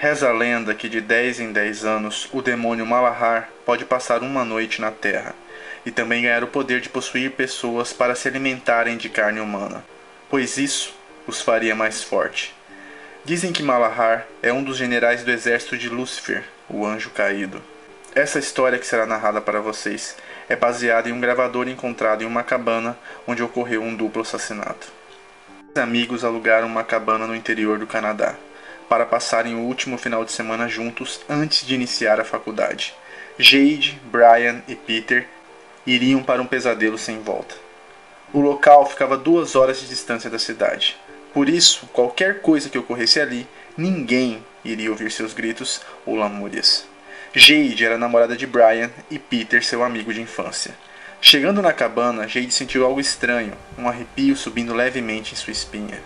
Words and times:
Reza 0.00 0.30
a 0.30 0.32
lenda 0.32 0.74
que 0.74 0.88
de 0.88 0.98
10 0.98 1.40
em 1.40 1.52
10 1.52 1.84
anos 1.84 2.26
o 2.32 2.40
demônio 2.40 2.86
Malahar 2.86 3.50
pode 3.66 3.84
passar 3.84 4.22
uma 4.22 4.46
noite 4.46 4.80
na 4.80 4.90
Terra 4.90 5.34
e 5.84 5.90
também 5.90 6.22
ganhar 6.22 6.42
o 6.42 6.46
poder 6.46 6.80
de 6.80 6.88
possuir 6.88 7.32
pessoas 7.32 7.92
para 7.92 8.14
se 8.14 8.26
alimentarem 8.26 8.96
de 8.96 9.10
carne 9.10 9.40
humana, 9.40 9.84
pois 10.30 10.56
isso 10.56 10.94
os 11.26 11.42
faria 11.42 11.74
mais 11.76 12.02
forte. 12.02 12.54
Dizem 13.26 13.52
que 13.52 13.62
Malahar 13.62 14.26
é 14.42 14.50
um 14.50 14.64
dos 14.64 14.78
generais 14.78 15.22
do 15.22 15.30
exército 15.30 15.76
de 15.76 15.90
Lúcifer, 15.90 16.44
o 16.66 16.86
anjo 16.86 17.10
caído. 17.10 17.62
Essa 18.14 18.38
história 18.38 18.78
que 18.78 18.86
será 18.86 19.04
narrada 19.04 19.42
para 19.42 19.60
vocês 19.60 20.16
é 20.48 20.56
baseada 20.56 21.10
em 21.10 21.12
um 21.12 21.20
gravador 21.20 21.68
encontrado 21.68 22.22
em 22.22 22.26
uma 22.26 22.42
cabana 22.42 22.96
onde 23.26 23.42
ocorreu 23.42 23.82
um 23.82 23.94
duplo 23.94 24.22
assassinato. 24.22 24.90
Os 25.68 25.82
amigos 25.82 26.24
alugaram 26.24 26.66
uma 26.66 26.84
cabana 26.84 27.26
no 27.26 27.36
interior 27.36 27.78
do 27.78 27.86
Canadá 27.86 28.34
para 28.90 29.06
passarem 29.06 29.54
o 29.54 29.60
último 29.60 29.96
final 29.96 30.24
de 30.24 30.32
semana 30.32 30.68
juntos 30.68 31.20
antes 31.28 31.64
de 31.64 31.76
iniciar 31.76 32.18
a 32.18 32.24
faculdade. 32.24 32.92
Jade, 33.38 34.00
Brian 34.10 34.64
e 34.66 34.74
Peter 34.74 35.28
iriam 35.86 36.24
para 36.24 36.42
um 36.42 36.46
pesadelo 36.46 36.98
sem 36.98 37.20
volta. 37.20 37.54
O 38.32 38.40
local 38.40 38.84
ficava 38.84 39.16
duas 39.16 39.54
horas 39.54 39.80
de 39.80 39.86
distância 39.86 40.28
da 40.28 40.40
cidade. 40.40 40.96
Por 41.32 41.48
isso, 41.48 41.88
qualquer 41.92 42.40
coisa 42.40 42.68
que 42.68 42.78
ocorresse 42.78 43.20
ali, 43.20 43.46
ninguém 43.76 44.44
iria 44.64 44.90
ouvir 44.90 45.12
seus 45.12 45.32
gritos 45.32 45.80
ou 46.04 46.16
lamúrias. 46.16 46.84
Jade 47.32 47.84
era 47.84 47.96
namorada 47.96 48.36
de 48.36 48.44
Brian 48.44 48.90
e 49.08 49.20
Peter 49.20 49.64
seu 49.64 49.84
amigo 49.84 50.12
de 50.12 50.20
infância. 50.20 50.74
Chegando 51.20 51.62
na 51.62 51.72
cabana, 51.72 52.26
Jade 52.26 52.50
sentiu 52.50 52.84
algo 52.84 52.98
estranho, 53.00 53.52
um 53.78 53.88
arrepio 53.88 54.34
subindo 54.36 54.74
levemente 54.74 55.32
em 55.32 55.36
sua 55.36 55.52
espinha. 55.52 56.02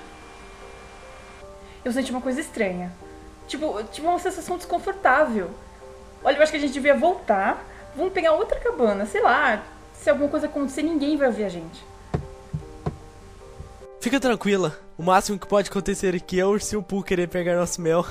Eu 1.84 1.92
senti 1.92 2.10
uma 2.10 2.20
coisa 2.20 2.40
estranha. 2.40 2.90
Tipo, 3.46 3.82
tipo 3.84 4.08
uma 4.08 4.18
sensação 4.18 4.56
desconfortável. 4.56 5.50
Olha, 6.22 6.36
eu 6.36 6.42
acho 6.42 6.50
que 6.50 6.56
a 6.56 6.60
gente 6.60 6.72
devia 6.72 6.94
voltar. 6.94 7.62
Vamos 7.94 8.12
pegar 8.12 8.32
outra 8.32 8.58
cabana, 8.58 9.04
sei 9.04 9.20
lá. 9.20 9.62
Se 9.92 10.08
alguma 10.08 10.28
coisa 10.28 10.46
acontecer, 10.46 10.82
ninguém 10.82 11.16
vai 11.16 11.28
ouvir 11.28 11.44
a 11.44 11.48
gente. 11.48 11.84
Fica 14.00 14.18
tranquila. 14.18 14.78
O 14.96 15.02
máximo 15.02 15.38
que 15.38 15.46
pode 15.46 15.70
acontecer 15.70 16.14
aqui 16.14 16.40
é 16.40 16.44
o 16.44 16.50
ursinho 16.50 16.82
Poo 16.82 17.02
querer 17.02 17.28
pegar 17.28 17.56
nosso 17.56 17.80
mel. 17.80 18.04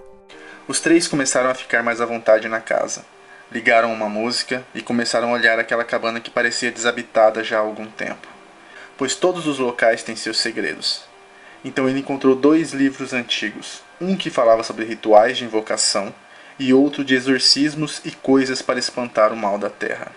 Os 0.68 0.80
três 0.80 1.06
começaram 1.06 1.48
a 1.48 1.54
ficar 1.54 1.82
mais 1.82 2.00
à 2.00 2.06
vontade 2.06 2.48
na 2.48 2.60
casa. 2.60 3.04
Ligaram 3.52 3.92
uma 3.92 4.08
música 4.08 4.64
e 4.74 4.82
começaram 4.82 5.30
a 5.30 5.32
olhar 5.32 5.58
aquela 5.58 5.84
cabana 5.84 6.20
que 6.20 6.30
parecia 6.30 6.72
desabitada 6.72 7.44
já 7.44 7.58
há 7.58 7.60
algum 7.60 7.86
tempo. 7.86 8.26
Pois 8.98 9.14
todos 9.14 9.46
os 9.46 9.58
locais 9.58 10.02
têm 10.02 10.16
seus 10.16 10.38
segredos. 10.38 11.05
Então 11.66 11.88
ele 11.88 11.98
encontrou 11.98 12.36
dois 12.36 12.72
livros 12.72 13.12
antigos, 13.12 13.82
um 14.00 14.16
que 14.16 14.30
falava 14.30 14.62
sobre 14.62 14.84
rituais 14.84 15.36
de 15.36 15.44
invocação 15.44 16.14
e 16.60 16.72
outro 16.72 17.04
de 17.04 17.16
exorcismos 17.16 18.00
e 18.04 18.12
coisas 18.12 18.62
para 18.62 18.78
espantar 18.78 19.32
o 19.32 19.36
mal 19.36 19.58
da 19.58 19.68
terra. 19.68 20.12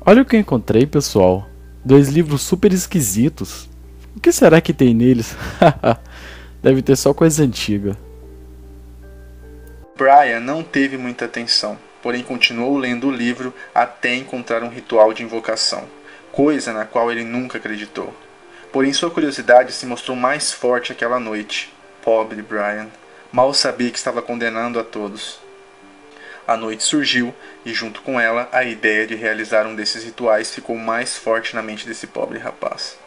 Olha 0.00 0.22
o 0.22 0.24
que 0.24 0.34
eu 0.34 0.40
encontrei, 0.40 0.86
pessoal. 0.86 1.46
Dois 1.84 2.08
livros 2.08 2.40
super 2.40 2.72
esquisitos. 2.72 3.68
O 4.16 4.20
que 4.20 4.32
será 4.32 4.62
que 4.62 4.72
tem 4.72 4.94
neles? 4.94 5.36
Deve 6.62 6.80
ter 6.80 6.96
só 6.96 7.12
coisa 7.12 7.44
antiga. 7.44 7.98
Brian 9.94 10.40
não 10.40 10.62
teve 10.62 10.96
muita 10.96 11.26
atenção, 11.26 11.78
porém 12.02 12.22
continuou 12.22 12.78
lendo 12.78 13.08
o 13.08 13.14
livro 13.14 13.52
até 13.74 14.14
encontrar 14.14 14.62
um 14.62 14.70
ritual 14.70 15.12
de 15.12 15.22
invocação, 15.22 15.84
coisa 16.36 16.70
na 16.70 16.84
qual 16.84 17.10
ele 17.10 17.24
nunca 17.24 17.56
acreditou. 17.56 18.12
Porém, 18.70 18.92
sua 18.92 19.10
curiosidade 19.10 19.72
se 19.72 19.86
mostrou 19.86 20.14
mais 20.14 20.52
forte 20.52 20.92
aquela 20.92 21.18
noite. 21.18 21.72
Pobre 22.04 22.42
Brian. 22.42 22.88
Mal 23.32 23.54
sabia 23.54 23.90
que 23.90 23.96
estava 23.96 24.20
condenando 24.20 24.78
a 24.78 24.84
todos. 24.84 25.38
A 26.46 26.54
noite 26.54 26.84
surgiu 26.84 27.34
e, 27.64 27.72
junto 27.72 28.02
com 28.02 28.20
ela, 28.20 28.50
a 28.52 28.62
ideia 28.64 29.06
de 29.06 29.14
realizar 29.14 29.66
um 29.66 29.74
desses 29.74 30.04
rituais 30.04 30.54
ficou 30.54 30.76
mais 30.76 31.16
forte 31.16 31.56
na 31.56 31.62
mente 31.62 31.86
desse 31.86 32.06
pobre 32.06 32.38
rapaz. 32.38 32.98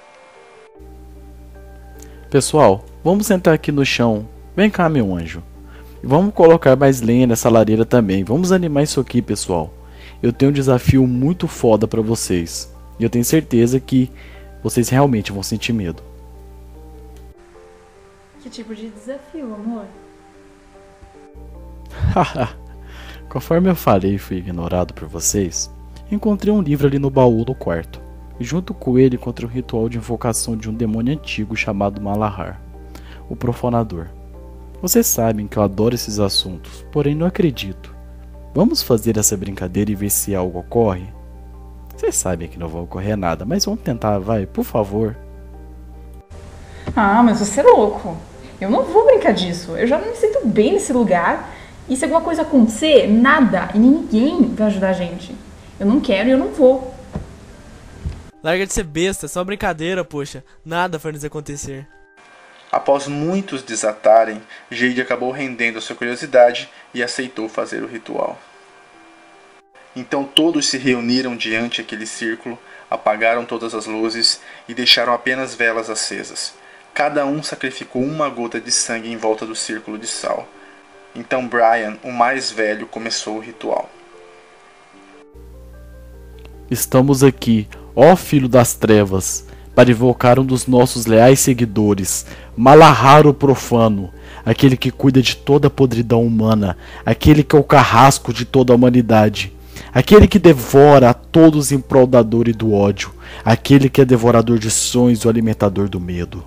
Pessoal, 2.31 2.83
vamos 3.03 3.27
sentar 3.27 3.53
aqui 3.53 3.71
no 3.71 3.85
chão. 3.85 4.27
Vem 4.55 4.71
cá, 4.71 4.89
meu 4.89 5.15
anjo. 5.15 5.43
Vamos 6.03 6.33
colocar 6.33 6.75
mais 6.75 6.99
lenha 6.99 7.27
nessa 7.27 7.47
lareira 7.47 7.85
também. 7.85 8.23
Vamos 8.23 8.51
animar 8.51 8.81
isso 8.81 8.99
aqui, 8.99 9.21
pessoal. 9.21 9.71
Eu 10.21 10.33
tenho 10.33 10.49
um 10.49 10.53
desafio 10.53 11.05
muito 11.05 11.47
foda 11.47 11.87
para 11.87 12.01
vocês. 12.01 12.73
E 12.99 13.03
eu 13.03 13.09
tenho 13.09 13.23
certeza 13.23 13.79
que 13.79 14.11
vocês 14.61 14.89
realmente 14.89 15.31
vão 15.31 15.41
sentir 15.41 15.71
medo. 15.73 16.03
Que 18.41 18.49
tipo 18.49 18.75
de 18.75 18.89
desafio, 18.89 19.53
amor? 19.53 19.85
Conforme 23.29 23.69
eu 23.69 23.75
falei 23.75 24.15
e 24.15 24.19
fui 24.19 24.37
ignorado 24.37 24.93
por 24.93 25.07
vocês, 25.07 25.71
encontrei 26.11 26.53
um 26.53 26.61
livro 26.61 26.87
ali 26.87 26.99
no 26.99 27.09
baú 27.09 27.45
do 27.45 27.53
quarto 27.53 28.01
e 28.39 28.43
junto 28.43 28.73
com 28.73 28.97
ele 28.97 29.15
encontrei 29.17 29.47
um 29.47 29.51
ritual 29.51 29.89
de 29.89 29.97
invocação 29.97 30.55
de 30.55 30.69
um 30.69 30.73
demônio 30.73 31.13
antigo 31.13 31.55
chamado 31.55 32.01
Malahar, 32.01 32.61
o 33.29 33.35
Profanador. 33.35 34.07
Vocês 34.81 35.07
sabem 35.07 35.45
que 35.45 35.57
eu 35.57 35.63
adoro 35.63 35.93
esses 35.93 36.19
assuntos, 36.19 36.85
porém 36.91 37.13
não 37.13 37.27
acredito. 37.27 37.93
Vamos 38.55 38.81
fazer 38.81 39.17
essa 39.17 39.35
brincadeira 39.35 39.91
e 39.91 39.95
ver 39.95 40.09
se 40.09 40.33
algo 40.33 40.59
ocorre? 40.59 41.18
Vocês 41.99 42.15
sabem 42.15 42.47
que 42.47 42.57
não 42.57 42.69
vai 42.69 42.81
ocorrer 42.81 43.17
nada, 43.17 43.43
mas 43.43 43.65
vamos 43.65 43.81
tentar, 43.81 44.19
vai, 44.19 44.45
por 44.45 44.63
favor. 44.63 45.17
Ah, 46.95 47.21
mas 47.21 47.39
você 47.39 47.59
é 47.59 47.63
louco. 47.63 48.17
Eu 48.61 48.69
não 48.69 48.85
vou 48.85 49.05
brincar 49.05 49.33
disso. 49.33 49.75
Eu 49.75 49.85
já 49.85 49.97
não 49.97 50.07
me 50.07 50.15
sinto 50.15 50.47
bem 50.47 50.71
nesse 50.71 50.93
lugar. 50.93 51.53
E 51.89 51.97
se 51.97 52.05
alguma 52.05 52.21
coisa 52.21 52.43
acontecer, 52.43 53.05
nada 53.05 53.67
e 53.75 53.77
ninguém 53.77 54.55
vai 54.55 54.67
ajudar 54.67 54.91
a 54.91 54.93
gente. 54.93 55.35
Eu 55.77 55.85
não 55.85 55.99
quero 55.99 56.29
e 56.29 56.31
eu 56.31 56.37
não 56.37 56.53
vou. 56.53 56.93
Larga 58.41 58.65
de 58.65 58.71
ser 58.71 58.83
besta, 58.83 59.25
é 59.25 59.29
só 59.29 59.43
brincadeira, 59.43 60.05
poxa. 60.05 60.41
Nada 60.63 60.97
vai 60.97 61.11
nos 61.11 61.25
acontecer. 61.25 61.85
Após 62.71 63.07
muitos 63.07 63.61
desatarem, 63.61 64.41
Jade 64.71 65.01
acabou 65.01 65.31
rendendo 65.31 65.79
a 65.79 65.81
sua 65.81 65.97
curiosidade 65.97 66.69
e 66.93 67.03
aceitou 67.03 67.49
fazer 67.49 67.83
o 67.83 67.87
ritual. 67.87 68.39
Então 69.95 70.23
todos 70.23 70.67
se 70.67 70.77
reuniram 70.77 71.35
diante 71.35 71.81
aquele 71.81 72.05
círculo, 72.05 72.57
apagaram 72.89 73.45
todas 73.45 73.73
as 73.73 73.85
luzes 73.85 74.39
e 74.67 74.73
deixaram 74.73 75.13
apenas 75.13 75.55
velas 75.55 75.89
acesas. 75.89 76.53
Cada 76.93 77.25
um 77.25 77.41
sacrificou 77.41 78.03
uma 78.03 78.29
gota 78.29 78.59
de 78.59 78.71
sangue 78.71 79.11
em 79.11 79.17
volta 79.17 79.45
do 79.45 79.55
círculo 79.55 79.97
de 79.97 80.07
sal. 80.07 80.47
Então 81.15 81.47
Brian, 81.47 81.97
o 82.03 82.11
mais 82.11 82.51
velho, 82.51 82.85
começou 82.85 83.37
o 83.37 83.39
ritual. 83.39 83.89
Estamos 86.69 87.23
aqui, 87.23 87.67
ó 87.95 88.15
Filho 88.15 88.47
das 88.47 88.75
Trevas, 88.75 89.45
para 89.73 89.89
invocar 89.89 90.37
um 90.37 90.45
dos 90.45 90.67
nossos 90.67 91.07
leais 91.07 91.39
seguidores, 91.39 92.27
Malahar 92.55 93.25
o 93.25 93.33
Profano, 93.33 94.13
aquele 94.45 94.77
que 94.77 94.91
cuida 94.91 95.21
de 95.21 95.35
toda 95.35 95.67
a 95.67 95.71
podridão 95.71 96.21
humana, 96.21 96.77
aquele 97.03 97.43
que 97.43 97.55
é 97.55 97.59
o 97.59 97.63
carrasco 97.63 98.31
de 98.31 98.45
toda 98.45 98.71
a 98.71 98.75
humanidade, 98.75 99.51
aquele 99.93 100.27
que 100.27 100.39
devora 100.39 101.09
a 101.09 101.13
todos 101.13 101.71
em 101.71 101.79
prol 101.79 102.07
da 102.07 102.21
dor 102.21 102.47
e 102.47 102.53
do 102.53 102.73
ódio, 102.73 103.11
aquele 103.43 103.89
que 103.89 104.01
é 104.01 104.05
devorador 104.05 104.57
de 104.59 104.69
sonhos 104.71 105.19
e 105.21 105.27
o 105.27 105.29
alimentador 105.29 105.89
do 105.89 105.99
medo. 105.99 106.43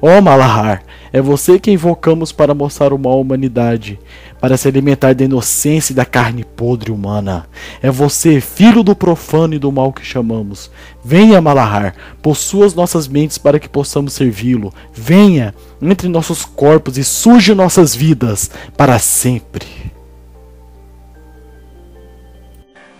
Ó 0.00 0.18
oh, 0.18 0.22
Malahar, 0.22 0.82
é 1.12 1.20
você 1.20 1.58
que 1.58 1.70
invocamos 1.70 2.32
para 2.32 2.54
mostrar 2.54 2.92
o 2.92 2.98
mal 2.98 3.12
à 3.12 3.16
humanidade, 3.16 3.98
para 4.40 4.56
se 4.56 4.66
alimentar 4.66 5.14
da 5.14 5.24
inocência 5.24 5.92
e 5.92 5.96
da 5.96 6.04
carne 6.04 6.44
podre 6.44 6.90
humana. 6.90 7.46
É 7.80 7.90
você, 7.90 8.40
filho 8.40 8.82
do 8.82 8.96
profano 8.96 9.54
e 9.54 9.58
do 9.58 9.70
mal 9.70 9.92
que 9.92 10.04
chamamos. 10.04 10.70
Venha, 11.04 11.40
Malahar, 11.40 11.94
possua 12.20 12.66
as 12.66 12.74
nossas 12.74 13.06
mentes 13.06 13.38
para 13.38 13.60
que 13.60 13.68
possamos 13.68 14.12
servi-lo. 14.12 14.72
Venha, 14.92 15.54
entre 15.80 16.08
nossos 16.08 16.44
corpos 16.44 16.98
e 16.98 17.04
surge 17.04 17.54
nossas 17.54 17.94
vidas 17.94 18.50
para 18.76 18.98
sempre. 18.98 19.91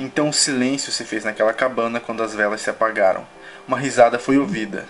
Então 0.03 0.33
silêncio 0.33 0.91
se 0.91 1.05
fez 1.05 1.23
naquela 1.23 1.55
cabana 1.55 2.01
quando 2.01 2.25
as 2.25 2.35
velas 2.35 2.61
se 2.61 2.69
apagaram. 2.69 3.25
Uma 3.69 3.79
risada 3.79 4.19
foi 4.19 4.37
ouvida. 4.37 4.85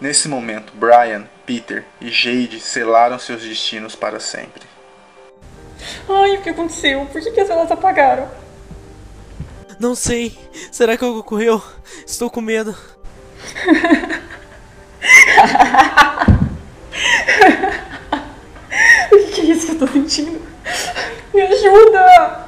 Nesse 0.00 0.26
momento, 0.26 0.72
Brian, 0.74 1.28
Peter 1.44 1.84
e 2.00 2.10
Jade 2.10 2.58
selaram 2.60 3.18
seus 3.18 3.42
destinos 3.42 3.94
para 3.94 4.18
sempre. 4.18 4.62
Ai, 6.08 6.36
o 6.36 6.42
que 6.42 6.48
aconteceu? 6.48 7.04
Por 7.04 7.20
que, 7.20 7.30
que 7.30 7.40
as 7.40 7.48
velas 7.48 7.70
apagaram? 7.70 8.26
Não 9.78 9.94
sei. 9.94 10.34
Será 10.72 10.96
que 10.96 11.04
algo 11.04 11.18
ocorreu? 11.18 11.62
Estou 12.06 12.30
com 12.30 12.40
medo. 12.40 12.74
o 19.12 19.16
que, 19.18 19.26
que 19.26 19.40
é 19.42 19.44
isso 19.44 19.66
que 19.66 19.72
eu 19.72 19.78
tô 19.78 19.86
sentindo? 19.88 20.40
Me 21.34 21.42
ajuda! 21.42 22.44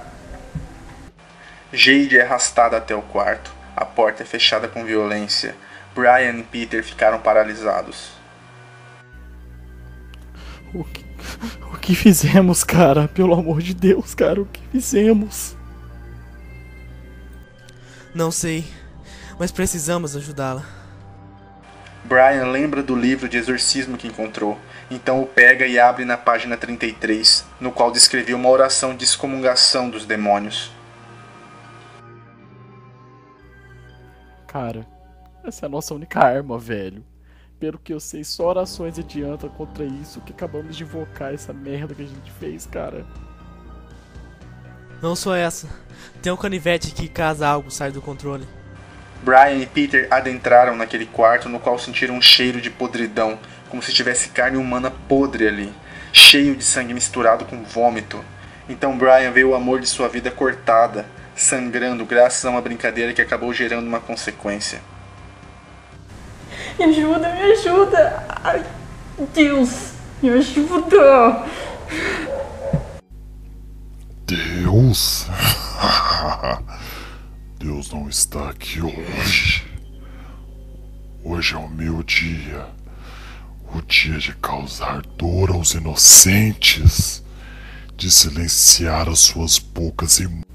Jade 1.87 2.19
é 2.19 2.23
arrastada 2.23 2.77
até 2.77 2.97
o 2.97 3.03
quarto. 3.03 3.53
A 3.77 3.85
porta 3.85 4.25
é 4.25 4.27
fechada 4.27 4.67
com 4.67 4.85
violência 4.85 5.55
Brian 5.94 6.37
e 6.37 6.43
Peter 6.43 6.83
ficaram 6.83 7.21
paralisados. 7.21 8.11
O 10.75 10.83
que, 10.83 11.05
o 11.73 11.79
que 11.79 11.94
fizemos, 11.94 12.65
cara? 12.65 13.06
Pelo 13.06 13.35
amor 13.35 13.62
de 13.62 13.73
Deus, 13.73 14.17
cara, 14.17 14.41
o 14.41 14.47
que 14.47 14.61
fizemos? 14.73 15.56
Não 18.12 18.32
sei, 18.32 18.67
mas 19.39 19.53
precisamos 19.53 20.17
ajudá-la. 20.17 20.65
Brian 22.03 22.47
lembra 22.50 22.82
do 22.82 22.97
livro 22.97 23.29
de 23.29 23.37
exorcismo 23.37 23.97
que 23.97 24.09
encontrou, 24.09 24.59
então 24.91 25.23
o 25.23 25.27
pega 25.27 25.65
e 25.69 25.79
abre 25.79 26.05
na 26.05 26.17
página 26.17 26.56
33, 26.56 27.44
no 27.61 27.71
qual 27.71 27.93
descrevia 27.93 28.35
uma 28.35 28.49
oração 28.49 28.93
de 28.93 29.05
excomungação 29.05 29.89
dos 29.89 30.05
demônios. 30.05 30.75
Cara, 34.58 34.87
essa 35.44 35.67
é 35.67 35.69
a 35.69 35.69
nossa 35.69 35.93
única 35.93 36.19
arma, 36.19 36.58
velho. 36.58 37.05
Pelo 37.61 37.79
que 37.79 37.93
eu 37.93 38.00
sei, 38.00 38.25
só 38.25 38.49
orações 38.49 38.99
adiantam 38.99 39.50
contra 39.50 39.85
isso 39.85 40.23
que 40.23 40.32
acabamos 40.32 40.75
de 40.75 40.82
invocar 40.82 41.35
essa 41.35 41.53
merda 41.53 41.94
que 41.94 42.00
a 42.00 42.06
gente 42.06 42.32
fez, 42.41 42.64
cara. 42.64 43.05
Não 45.03 45.14
só 45.14 45.37
essa. 45.37 45.69
Tem 46.23 46.32
um 46.32 46.38
canivete 46.38 46.91
que 46.93 47.06
caso 47.06 47.44
algo 47.44 47.70
sai 47.70 47.93
do 47.93 48.00
controle. 48.00 48.49
Brian 49.23 49.58
e 49.58 49.67
Peter 49.67 50.08
adentraram 50.11 50.75
naquele 50.75 51.05
quarto 51.05 51.50
no 51.50 51.61
qual 51.61 51.79
sentiram 51.79 52.14
um 52.14 52.23
cheiro 52.23 52.58
de 52.58 52.70
podridão, 52.70 53.38
como 53.69 53.82
se 53.82 53.93
tivesse 53.93 54.31
carne 54.31 54.56
humana 54.56 54.91
podre 54.91 55.47
ali, 55.47 55.70
cheio 56.14 56.56
de 56.56 56.64
sangue 56.64 56.94
misturado 56.94 57.44
com 57.44 57.62
vômito. 57.62 58.25
Então 58.70 58.97
Brian 58.97 59.31
vê 59.32 59.44
o 59.44 59.55
amor 59.55 59.81
de 59.81 59.87
sua 59.87 60.08
vida 60.08 60.31
cortada, 60.31 61.05
sangrando 61.37 62.05
graças 62.06 62.44
a 62.44 62.50
uma 62.50 62.62
brincadeira 62.62 63.12
que 63.12 63.21
acabou 63.21 63.53
gerando 63.53 63.87
uma 63.87 64.00
consequência. 64.00 64.81
Me 66.79 66.87
ajuda, 66.87 67.35
me 67.35 67.43
ajuda! 67.53 68.27
Ai, 68.43 68.65
Deus, 69.35 69.93
me 70.23 70.31
ajuda! 70.31 71.44
Deus? 74.27 75.27
Deus 77.59 77.93
não 77.93 78.09
está 78.09 78.50
aqui 78.50 78.81
hoje. 78.81 79.67
Hoje 81.23 81.55
é 81.55 81.59
o 81.59 81.69
meu 81.69 82.03
dia. 82.03 82.67
O 83.75 83.82
dia 83.82 84.19
de 84.19 84.35
causar 84.37 85.03
dor 85.03 85.50
aos 85.50 85.75
inocentes. 85.75 87.23
De 87.97 88.11
silenciar 88.11 89.09
as 89.09 89.21
suas 89.21 89.59
bocas 89.59 90.19
imundas. 90.19 90.45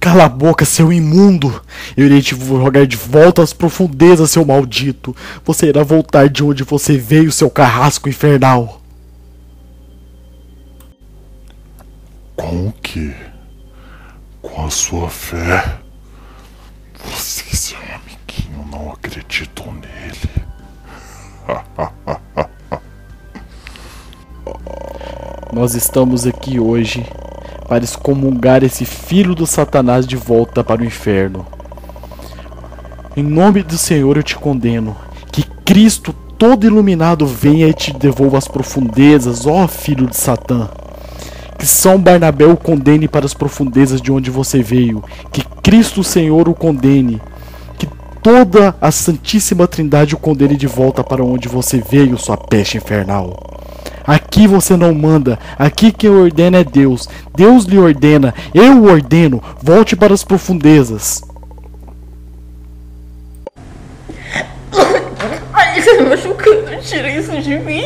Cala 0.00 0.24
a 0.24 0.28
boca, 0.28 0.64
seu 0.64 0.92
imundo! 0.92 1.60
Eu 1.96 2.06
irei 2.06 2.22
te 2.22 2.36
jogar 2.36 2.86
de 2.86 2.96
volta 2.96 3.42
às 3.42 3.52
profundezas, 3.52 4.30
seu 4.30 4.44
maldito! 4.44 5.14
Você 5.44 5.66
irá 5.66 5.82
voltar 5.82 6.28
de 6.28 6.44
onde 6.44 6.62
você 6.62 6.96
veio, 6.96 7.32
seu 7.32 7.50
carrasco 7.50 8.08
infernal! 8.08 8.80
Com 12.36 12.68
o 12.68 12.72
quê? 12.80 13.12
Com 14.40 14.66
a 14.66 14.70
sua 14.70 15.10
fé? 15.10 15.80
Você 17.04 17.44
e 17.52 17.56
seu 17.56 17.78
amiguinho 17.78 18.64
não 18.70 18.92
acreditam 18.92 19.74
nele. 19.74 20.30
Nós 25.52 25.74
estamos 25.74 26.24
aqui 26.26 26.60
hoje 26.60 27.04
para 27.68 27.84
excomungar 27.84 28.64
esse 28.64 28.86
filho 28.86 29.34
do 29.34 29.46
Satanás 29.46 30.06
de 30.06 30.16
volta 30.16 30.64
para 30.64 30.80
o 30.80 30.84
inferno. 30.84 31.46
Em 33.14 33.22
nome 33.22 33.62
do 33.62 33.76
Senhor 33.76 34.16
eu 34.16 34.22
te 34.22 34.36
condeno. 34.36 34.96
Que 35.30 35.42
Cristo 35.64 36.14
todo 36.38 36.64
iluminado 36.64 37.26
venha 37.26 37.68
e 37.68 37.74
te 37.74 37.92
devolva 37.92 38.38
as 38.38 38.48
profundezas, 38.48 39.46
ó 39.46 39.68
filho 39.68 40.06
de 40.06 40.16
Satã. 40.16 40.68
Que 41.58 41.66
São 41.66 42.00
Barnabé 42.00 42.46
o 42.46 42.56
condene 42.56 43.08
para 43.08 43.26
as 43.26 43.34
profundezas 43.34 44.00
de 44.00 44.10
onde 44.10 44.30
você 44.30 44.62
veio. 44.62 45.04
Que 45.30 45.42
Cristo 45.62 46.02
Senhor 46.02 46.48
o 46.48 46.54
condene. 46.54 47.20
Que 47.76 47.88
toda 48.22 48.76
a 48.80 48.90
Santíssima 48.90 49.66
Trindade 49.66 50.14
o 50.14 50.18
condene 50.18 50.56
de 50.56 50.68
volta 50.68 51.02
para 51.02 51.24
onde 51.24 51.48
você 51.48 51.78
veio, 51.78 52.16
sua 52.16 52.36
peste 52.36 52.76
infernal. 52.76 53.36
Aqui 54.08 54.46
você 54.46 54.74
não 54.74 54.94
manda, 54.94 55.38
aqui 55.58 55.92
quem 55.92 56.08
ordena 56.08 56.60
é 56.60 56.64
Deus. 56.64 57.06
Deus 57.36 57.66
lhe 57.66 57.78
ordena, 57.78 58.34
eu 58.54 58.78
o 58.78 58.84
ordeno, 58.90 59.42
volte 59.62 59.94
para 59.94 60.14
as 60.14 60.24
profundezas. 60.24 61.20
Ai, 65.52 65.82
tá 65.82 65.92
me 66.00 66.08
machucando, 66.08 66.80
tira 66.80 67.10
isso 67.10 67.38
de 67.42 67.58
mim! 67.58 67.82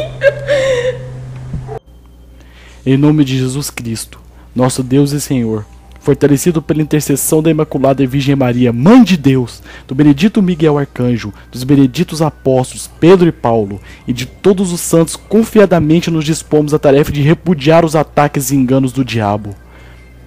Em 2.87 2.97
nome 2.97 3.25
de 3.25 3.37
Jesus 3.37 3.69
Cristo, 3.69 4.21
nosso 4.55 4.85
Deus 4.85 5.11
e 5.11 5.21
Senhor, 5.21 5.67
fortalecido 6.03 6.61
pela 6.61 6.83
intercessão 6.83 7.41
da 7.41 7.51
Imaculada 7.51 8.05
Virgem 8.07 8.35
Maria, 8.35 8.73
Mãe 8.73 9.05
de 9.05 9.17
Deus, 9.17 9.63
do 9.87 9.95
Benedito 9.95 10.43
Miguel 10.43 10.77
Arcanjo, 10.77 11.33
dos 11.51 11.63
beneditos 11.63 12.21
apóstolos 12.21 12.91
Pedro 13.01 13.29
e 13.29 13.33
Paulo 13.33 13.81
e 14.07 14.13
de 14.13 14.27
todos 14.27 14.73
os 14.73 14.81
santos, 14.81 15.15
confiadamente 15.15 16.11
nos 16.11 16.25
dispomos 16.25 16.75
à 16.75 16.79
tarefa 16.79 17.13
de 17.13 17.23
repudiar 17.23 17.85
os 17.85 17.95
ataques 17.95 18.51
e 18.51 18.57
enganos 18.57 18.93
do 18.93 19.05
diabo. 19.05 19.55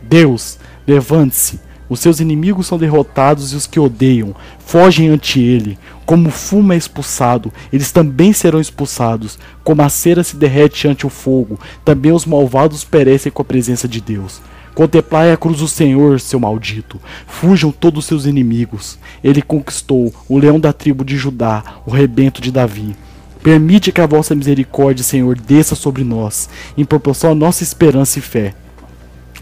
Deus, 0.02 0.58
levante-se. 0.88 1.60
Os 1.88 2.00
seus 2.00 2.20
inimigos 2.20 2.66
são 2.66 2.80
derrotados 2.80 3.54
e 3.54 3.56
os 3.56 3.68
que 3.68 3.80
odeiam 3.80 4.34
fogem 4.66 5.10
ante 5.10 5.40
ele. 5.40 5.78
Como 6.04 6.30
o 6.30 6.32
fumo 6.32 6.74
é 6.74 6.78
expulsado, 6.78 7.54
eles 7.72 7.92
também 7.92 8.34
serão 8.34 8.60
expulsados. 8.60 9.38
Como 9.64 9.82
a 9.82 9.90
cera 9.90 10.24
se 10.24 10.36
derrete 10.36 10.88
ante 10.88 11.06
o 11.06 11.10
fogo, 11.10 11.60
também 11.84 12.12
os 12.12 12.26
malvados 12.26 12.84
perecem 12.84 13.32
com 13.32 13.42
a 13.42 13.46
presença 13.46 13.88
de 13.88 14.02
Deus. 14.02 14.42
Contemplai 14.76 15.32
a 15.32 15.38
cruz 15.38 15.60
do 15.60 15.70
Senhor, 15.70 16.20
seu 16.20 16.38
maldito. 16.38 17.00
Fujam 17.26 17.72
todos 17.72 18.00
os 18.00 18.06
seus 18.06 18.26
inimigos. 18.26 19.00
Ele 19.24 19.42
conquistou 19.42 20.14
o 20.28 20.38
leão 20.38 20.60
da 20.60 20.74
tribo 20.74 21.06
de 21.06 21.16
Judá, 21.16 21.64
o 21.86 21.92
rebento 21.92 22.42
de 22.42 22.52
Davi. 22.52 22.94
Permite 23.42 23.94
que 23.94 24.02
a 24.02 24.06
vossa 24.06 24.36
misericórdia, 24.36 25.02
Senhor, 25.02 25.40
desça 25.40 25.76
sobre 25.76 26.04
nós, 26.04 26.50
em 26.78 26.84
proporção 26.84 27.32
à 27.32 27.36
nossa 27.36 27.64
esperança 27.64 28.20
e 28.20 28.22
fé. 28.22 28.54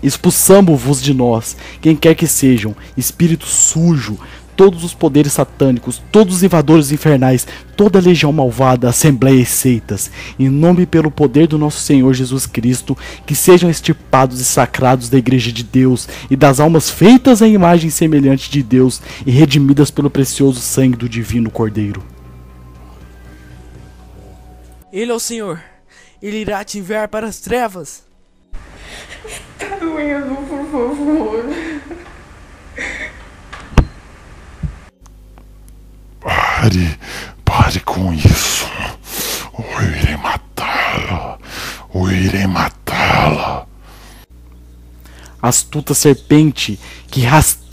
Expulsamo-vos 0.04 1.02
de 1.02 1.14
nós, 1.14 1.58
quem 1.82 1.96
quer 1.96 2.14
que 2.14 2.28
sejam, 2.28 2.76
espírito 2.96 3.48
sujo, 3.48 4.20
todos 4.64 4.86
os 4.86 4.94
poderes 4.94 5.34
satânicos, 5.34 6.02
todos 6.10 6.36
os 6.36 6.44
invadores 6.44 6.90
infernais, 6.90 7.46
toda 7.76 8.00
a 8.00 8.02
legião 8.02 8.32
malvada, 8.32 8.88
assembleias 8.88 9.50
e 9.50 9.52
seitas, 9.52 10.10
em 10.40 10.48
nome 10.48 10.84
e 10.84 10.86
pelo 10.86 11.12
poder 11.12 11.48
do 11.48 11.58
nosso 11.58 11.82
Senhor 11.82 12.14
Jesus 12.14 12.46
Cristo, 12.46 12.98
que 13.26 13.36
sejam 13.36 13.70
extirpados 13.70 14.40
e 14.40 14.46
sacrados 14.46 15.10
da 15.10 15.18
igreja 15.18 15.52
de 15.52 15.66
Deus 15.66 16.08
e 16.32 16.38
das 16.38 16.62
almas 16.62 16.90
feitas 16.90 17.42
à 17.42 17.48
imagem 17.48 17.90
semelhante 17.90 18.50
de 18.50 18.64
Deus 18.64 19.02
e 19.26 19.32
redimidas 19.32 19.92
pelo 19.92 20.10
precioso 20.10 20.62
sangue 20.62 20.96
do 20.96 21.10
divino 21.10 21.52
Cordeiro. 21.52 22.02
Ele 24.94 25.12
é 25.12 25.14
o 25.14 25.20
Senhor. 25.20 25.62
Ele 26.22 26.38
irá 26.38 26.64
te 26.64 26.80
enviar 26.80 27.10
para 27.10 27.28
as 27.28 27.42
trevas. 27.42 28.06
Tá 29.60 29.76
doendo, 29.76 30.36
por 30.48 30.66
favor. 30.72 31.73
Pare, 36.64 36.98
pare 37.44 37.80
com 37.82 38.14
isso. 38.14 38.66
Ou 39.52 39.66
eu 39.82 39.98
irei 39.98 40.16
matá-la. 40.16 41.38
Ou 41.90 42.10
eu 42.10 42.16
irei 42.16 42.48
matá-la. 42.48 43.68
Astuta 45.42 45.94
serpente, 45.94 46.80
que 47.12 47.20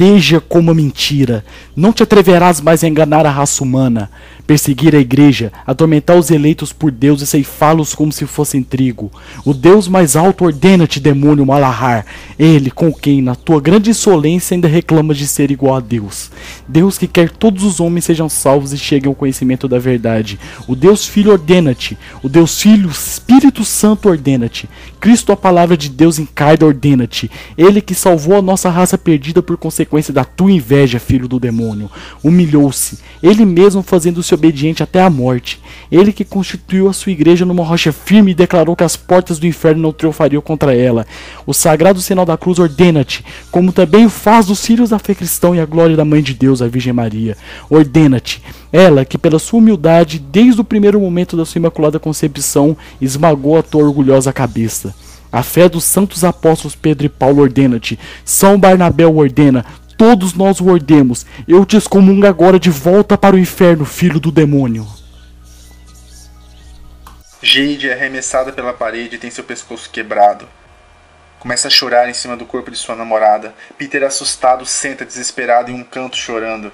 rasteja 0.01 0.41
como 0.41 0.71
a 0.71 0.75
mentira, 0.75 1.45
não 1.77 1.93
te 1.93 2.03
atreverás 2.03 2.59
mais 2.59 2.83
a 2.83 2.89
enganar 2.89 3.27
a 3.27 3.31
raça 3.31 3.63
humana, 3.63 4.11
perseguir 4.47 4.97
a 4.97 4.99
igreja, 4.99 5.53
atormentar 5.67 6.17
os 6.17 6.31
eleitos 6.31 6.73
por 6.73 6.91
Deus 6.91 7.21
e 7.21 7.27
ceifá-los 7.27 7.95
como 7.95 8.11
se 8.11 8.25
fossem 8.25 8.63
trigo. 8.63 9.13
O 9.45 9.53
Deus 9.53 9.87
mais 9.87 10.17
alto 10.17 10.45
ordena-te, 10.45 10.99
demônio 10.99 11.45
Malahar, 11.45 12.07
ele 12.39 12.71
com 12.71 12.91
quem, 12.91 13.21
na 13.21 13.35
tua 13.35 13.61
grande 13.61 13.91
insolência, 13.91 14.55
ainda 14.55 14.67
reclamas 14.67 15.19
de 15.19 15.27
ser 15.27 15.51
igual 15.51 15.77
a 15.77 15.81
Deus. 15.81 16.31
Deus 16.67 16.97
que 16.97 17.07
quer 17.07 17.29
todos 17.29 17.63
os 17.63 17.79
homens 17.79 18.07
sejam 18.07 18.29
salvos 18.29 18.73
e 18.73 18.79
cheguem 18.79 19.09
ao 19.09 19.15
conhecimento 19.15 19.69
da 19.69 19.79
verdade. 19.79 20.41
O 20.67 20.75
Deus 20.75 21.07
Filho 21.07 21.31
ordena-te, 21.31 21.97
o 22.23 22.29
Deus 22.29 22.61
Filho, 22.61 22.89
Espírito 22.89 23.65
Santo 23.67 24.09
ordena-te. 24.09 24.69
Cristo, 24.99 25.31
a 25.31 25.37
palavra 25.37 25.77
de 25.77 25.89
Deus 25.91 26.19
em 26.19 26.27
carne, 26.27 26.65
ordena-te. 26.65 27.31
Ele 27.57 27.81
que 27.81 27.95
salvou 27.95 28.37
a 28.37 28.43
nossa 28.43 28.69
raça 28.69 28.99
perdida 28.99 29.43
por 29.43 29.57
consequência 29.57 29.90
consequência 29.91 30.15
da 30.15 30.25
tua 30.25 30.53
inveja, 30.53 31.01
filho 31.01 31.27
do 31.27 31.41
demônio. 31.41 31.91
Humilhou-se, 32.23 32.99
ele 33.21 33.45
mesmo 33.45 33.83
fazendo-se 33.83 34.33
obediente 34.33 34.83
até 34.83 35.03
a 35.03 35.11
morte. 35.11 35.61
Ele 35.91 36.13
que 36.13 36.25
constituiu 36.25 36.89
a 36.89 36.93
sua 36.93 37.11
igreja 37.11 37.45
numa 37.45 37.65
rocha 37.65 37.91
firme 37.91 38.31
e 38.31 38.35
declarou 38.35 38.77
que 38.77 38.85
as 38.85 38.97
portas 38.97 39.39
do 39.39 39.47
inferno 39.47 39.83
não 39.83 39.93
triunfariam 39.93 40.41
contra 40.41 40.75
ela. 40.75 41.05
O 41.45 41.53
sagrado 41.53 42.01
sinal 42.01 42.25
da 42.25 42.37
cruz 42.37 42.61
ordena-te, 42.61 43.25
como 43.51 43.73
também 43.73 44.07
o 44.07 44.11
faz 44.11 44.47
dos 44.47 44.65
filhos 44.65 44.91
da 44.91 44.99
fé 44.99 45.15
cristã 45.15 45.55
e 45.55 45.61
a 45.61 45.67
glória 45.67 45.97
da 45.97 46.05
Mãe 46.05 46.23
de 46.23 46.33
Deus, 46.33 46.63
a 46.63 46.69
Virgem 46.69 46.93
Maria. 46.93 47.37
Ordena-te, 47.69 48.41
ela 48.73 49.05
que 49.05 49.19
pela 49.19 49.41
sua 49.41 49.59
humildade, 49.59 50.21
desde 50.21 50.61
o 50.61 50.65
primeiro 50.65 51.01
momento 51.01 51.37
da 51.37 51.45
sua 51.45 51.59
imaculada 51.59 51.99
concepção, 51.99 52.77
esmagou 53.01 53.59
a 53.59 53.63
tua 53.63 53.83
orgulhosa 53.83 54.33
cabeça. 54.33 54.95
A 55.33 55.45
fé 55.45 55.69
dos 55.69 55.85
santos 55.85 56.25
apóstolos 56.25 56.75
Pedro 56.75 57.07
e 57.07 57.09
Paulo 57.09 57.43
ordena-te. 57.43 57.99
São 58.25 58.59
Barnabé 58.59 59.07
ordena. 59.07 59.65
Todos 60.01 60.33
nós 60.33 60.61
o 60.63 60.69
ordemos. 60.69 61.27
Eu 61.47 61.67
te 61.67 61.77
excomungo 61.77 62.27
agora 62.27 62.59
de 62.59 62.71
volta 62.71 63.19
para 63.19 63.37
o 63.37 63.39
inferno, 63.39 63.85
filho 63.85 64.19
do 64.19 64.33
demônio. 64.33 64.89
Jade 67.43 67.87
é 67.87 67.93
arremessada 67.93 68.51
pela 68.51 68.73
parede 68.73 69.17
e 69.17 69.19
tem 69.19 69.31
seu 69.31 69.45
pescoço 69.45 69.91
quebrado. 69.91 70.49
Começa 71.39 71.69
a 71.69 71.71
chorar 71.71 72.09
em 72.09 72.15
cima 72.15 72.35
do 72.35 72.47
corpo 72.47 72.71
de 72.71 72.79
sua 72.79 72.97
namorada. 72.97 73.55
Peter, 73.77 74.03
assustado, 74.03 74.65
senta 74.65 75.05
desesperado 75.05 75.71
em 75.71 75.75
um 75.75 75.85
canto 75.85 76.17
chorando. 76.17 76.73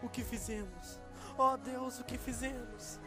O 0.00 0.08
que 0.08 0.22
fizemos? 0.22 1.00
Oh 1.36 1.56
Deus, 1.56 1.98
o 1.98 2.04
que 2.04 2.16
fizemos? 2.16 3.00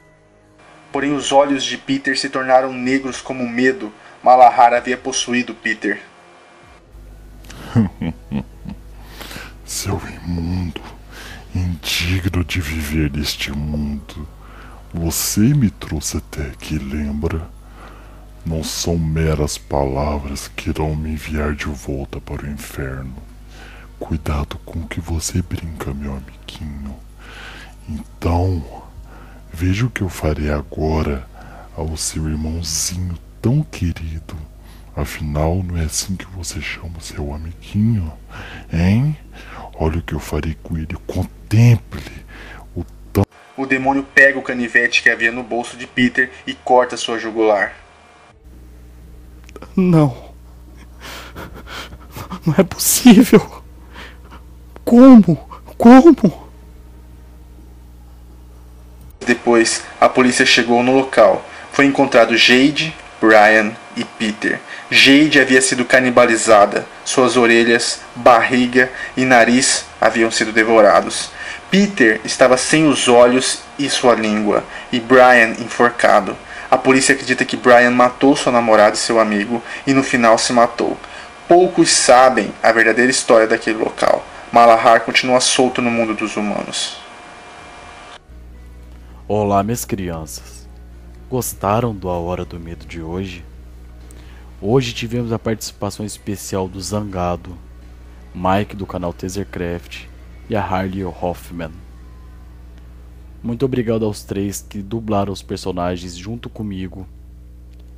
Porém, 0.91 1.13
os 1.13 1.31
olhos 1.31 1.63
de 1.63 1.77
Peter 1.77 2.19
se 2.19 2.27
tornaram 2.27 2.73
negros 2.73 3.21
como 3.21 3.47
medo. 3.47 3.89
Malahar 4.21 4.73
havia 4.73 4.97
possuído 4.97 5.55
Peter. 5.55 6.01
Seu 9.67 10.01
imundo, 10.23 10.81
indigno 11.53 12.41
de 12.45 12.61
viver 12.61 13.11
neste 13.11 13.51
mundo. 13.51 14.25
Você 14.93 15.41
me 15.41 15.69
trouxe 15.69 16.15
até 16.15 16.43
aqui, 16.43 16.77
lembra? 16.77 17.49
Não 18.45 18.63
são 18.63 18.97
meras 18.97 19.57
palavras 19.57 20.47
que 20.47 20.69
irão 20.69 20.95
me 20.95 21.11
enviar 21.11 21.53
de 21.53 21.65
volta 21.65 22.21
para 22.21 22.45
o 22.45 22.49
inferno. 22.49 23.13
Cuidado 23.99 24.57
com 24.59 24.79
o 24.79 24.87
que 24.87 25.01
você 25.01 25.41
brinca, 25.41 25.93
meu 25.93 26.13
amiguinho. 26.13 26.95
Então, 27.89 28.63
veja 29.53 29.85
o 29.85 29.89
que 29.89 30.01
eu 30.01 30.09
farei 30.09 30.49
agora 30.49 31.27
ao 31.75 31.97
seu 31.97 32.29
irmãozinho 32.29 33.17
tão 33.41 33.61
querido. 33.63 34.37
Afinal, 34.97 35.61
não 35.61 35.77
é 35.77 35.83
assim 35.83 36.15
que 36.15 36.25
você 36.25 36.59
chama 36.59 36.99
seu 36.99 37.31
amiguinho, 37.31 38.11
hein? 38.73 39.15
Olha 39.79 39.99
o 39.99 40.01
que 40.01 40.13
eu 40.13 40.19
farei 40.19 40.57
com 40.63 40.75
ele. 40.75 40.97
Contemple 41.05 42.25
o 42.75 42.83
tão. 43.13 43.23
O 43.55 43.65
demônio 43.65 44.03
pega 44.15 44.39
o 44.39 44.41
canivete 44.41 45.03
que 45.03 45.09
havia 45.09 45.31
no 45.31 45.43
bolso 45.43 45.77
de 45.77 45.85
Peter 45.85 46.31
e 46.47 46.53
corta 46.53 46.97
sua 46.97 47.19
jugular. 47.19 47.73
Não. 49.75 50.33
Não 52.45 52.55
é 52.57 52.63
possível. 52.63 53.63
Como? 54.83 55.35
Como? 55.77 56.47
Depois, 59.25 59.83
a 59.99 60.09
polícia 60.09 60.45
chegou 60.45 60.81
no 60.81 60.95
local. 60.95 61.45
Foi 61.71 61.85
encontrado 61.85 62.35
Jade, 62.35 62.95
Brian 63.21 63.73
e 63.95 64.03
Peter. 64.03 64.59
Jade 64.89 65.41
havia 65.41 65.61
sido 65.61 65.83
canibalizada. 65.83 66.85
Suas 67.03 67.35
orelhas, 67.35 67.99
barriga 68.15 68.89
e 69.17 69.25
nariz 69.25 69.85
haviam 69.99 70.31
sido 70.31 70.53
devorados. 70.53 71.29
Peter 71.69 72.21
estava 72.23 72.55
sem 72.55 72.87
os 72.87 73.09
olhos 73.09 73.59
e 73.77 73.89
sua 73.89 74.15
língua, 74.15 74.63
e 74.89 74.99
Brian 74.99 75.49
enforcado. 75.59 76.37
A 76.71 76.77
polícia 76.77 77.13
acredita 77.13 77.43
que 77.43 77.57
Brian 77.57 77.91
matou 77.91 78.33
sua 78.35 78.51
namorada 78.51 78.95
e 78.95 78.99
seu 78.99 79.19
amigo 79.19 79.61
e 79.85 79.93
no 79.93 80.03
final 80.03 80.37
se 80.37 80.53
matou. 80.53 80.97
Poucos 81.49 81.89
sabem 81.89 82.53
a 82.63 82.71
verdadeira 82.71 83.11
história 83.11 83.47
daquele 83.47 83.77
local. 83.77 84.25
Malahar 84.53 85.01
continua 85.01 85.41
solto 85.41 85.81
no 85.81 85.91
mundo 85.91 86.13
dos 86.13 86.37
humanos. 86.37 86.97
Olá, 89.27 89.61
minhas 89.63 89.83
crianças. 89.83 90.65
Gostaram 91.29 91.93
do 91.93 92.09
A 92.09 92.17
Hora 92.17 92.45
do 92.45 92.57
Medo 92.57 92.85
de 92.85 93.01
hoje? 93.01 93.43
Hoje 94.59 94.91
tivemos 94.91 95.31
a 95.31 95.37
participação 95.37 96.03
especial 96.03 96.67
do 96.67 96.81
Zangado, 96.81 97.55
Mike 98.33 98.75
do 98.75 98.87
canal 98.87 99.13
Tasercraft 99.13 100.05
e 100.49 100.55
a 100.55 100.65
Harley 100.65 101.05
Hoffman. 101.05 101.69
Muito 103.43 103.63
obrigado 103.63 104.03
aos 104.03 104.23
três 104.23 104.59
que 104.59 104.81
dublaram 104.81 105.31
os 105.31 105.43
personagens 105.43 106.17
junto 106.17 106.49
comigo 106.49 107.07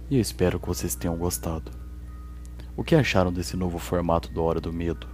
e 0.09 0.15
eu 0.15 0.21
espero 0.21 0.59
que 0.59 0.67
vocês 0.67 0.95
tenham 0.95 1.15
gostado. 1.15 1.71
O 2.75 2.83
que 2.83 2.93
acharam 2.93 3.31
desse 3.31 3.55
novo 3.55 3.79
formato 3.79 4.29
do 4.29 4.43
Hora 4.43 4.59
do 4.59 4.73
Medo? 4.73 5.07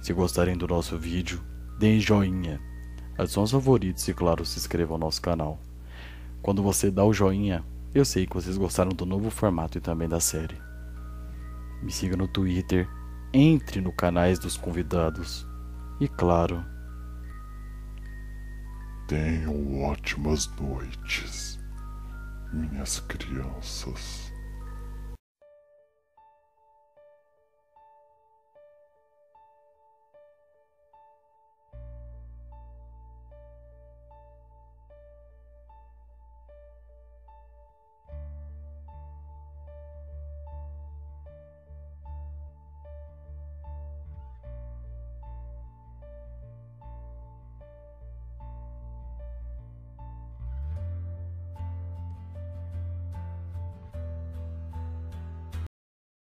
Se 0.00 0.12
gostarem 0.12 0.56
do 0.56 0.66
nosso 0.66 0.98
vídeo, 0.98 1.40
deem 1.78 2.00
joinha, 2.00 2.60
adicionem 3.16 3.44
aos 3.44 3.52
favoritos 3.52 4.08
e 4.08 4.12
claro, 4.12 4.44
se 4.44 4.58
inscrevam 4.58 4.96
ao 4.96 5.00
nosso 5.00 5.22
canal. 5.22 5.60
Quando 6.42 6.60
você 6.60 6.90
dá 6.90 7.04
o 7.04 7.12
joinha, 7.12 7.64
eu 7.98 8.04
sei 8.04 8.26
que 8.26 8.34
vocês 8.34 8.56
gostaram 8.56 8.90
do 8.90 9.06
novo 9.06 9.30
formato 9.30 9.78
e 9.78 9.80
também 9.80 10.08
da 10.08 10.20
série. 10.20 10.56
Me 11.82 11.90
siga 11.90 12.16
no 12.16 12.28
Twitter, 12.28 12.88
entre 13.32 13.80
no 13.80 13.92
canais 13.92 14.38
dos 14.38 14.56
convidados 14.56 15.46
e 16.00 16.08
claro, 16.08 16.64
Tenham 19.06 19.84
ótimas 19.84 20.50
noites, 20.60 21.60
minhas 22.52 22.98
crianças. 22.98 24.25